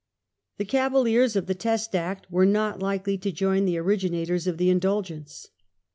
[0.57, 4.71] The Cavaliers of the Test Act were not likely to join the originators of the
[4.71, 5.49] Indulgence.